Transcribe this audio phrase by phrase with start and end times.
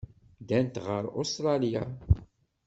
[0.41, 1.83] Ddant ɣer Ustṛalya.